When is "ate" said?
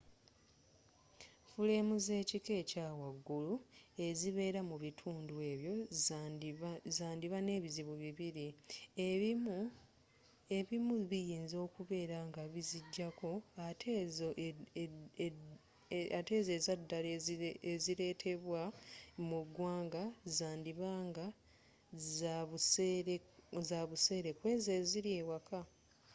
13.67-13.89